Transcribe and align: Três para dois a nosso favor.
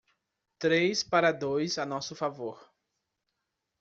Três 0.57 1.03
para 1.03 1.31
dois 1.31 1.77
a 1.77 1.85
nosso 1.85 2.15
favor. 2.15 2.73